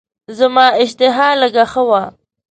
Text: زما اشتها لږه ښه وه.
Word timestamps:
زما 0.37 0.65
اشتها 0.81 1.27
لږه 1.39 1.65
ښه 1.71 1.81
وه. 1.89 2.03